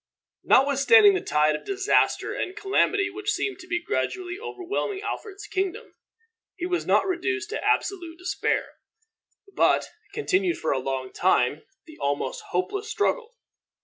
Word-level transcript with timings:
Notwithstanding 0.43 1.13
the 1.13 1.21
tide 1.21 1.55
of 1.55 1.63
disaster 1.63 2.33
and 2.33 2.55
calamity 2.55 3.11
which 3.11 3.29
seemed 3.31 3.59
to 3.59 3.67
be 3.67 3.79
gradually 3.79 4.39
overwhelming 4.39 5.01
Alfred's 5.03 5.45
kingdom, 5.45 5.93
he 6.55 6.65
was 6.65 6.87
not 6.87 7.05
reduced 7.05 7.51
to 7.51 7.63
absolute 7.63 8.17
despair, 8.17 8.69
but 9.53 9.91
continued 10.11 10.57
for 10.57 10.71
a 10.71 10.79
long 10.79 11.13
time 11.13 11.67
the 11.85 11.99
almost 11.99 12.41
hopeless 12.49 12.89
struggle. 12.89 13.35